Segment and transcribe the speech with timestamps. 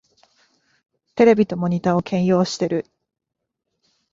[1.13, 2.87] テレビとモニタを兼用してる